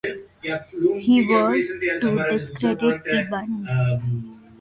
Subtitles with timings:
[0.97, 1.67] He worked
[2.01, 4.39] to discredit the Bund.